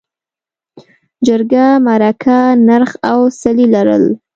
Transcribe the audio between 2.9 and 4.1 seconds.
او څلي لرل.